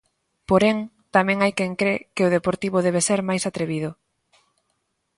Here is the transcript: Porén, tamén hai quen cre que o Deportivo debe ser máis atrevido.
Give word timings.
Porén, 0.49 0.77
tamén 1.15 1.37
hai 1.43 1.53
quen 1.57 1.71
cre 1.79 1.95
que 2.15 2.25
o 2.27 2.33
Deportivo 2.35 2.77
debe 2.87 3.01
ser 3.07 3.19
máis 3.29 3.43
atrevido. 3.49 3.89